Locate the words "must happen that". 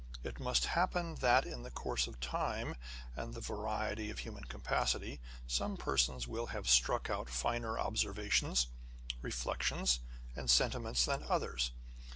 0.39-1.45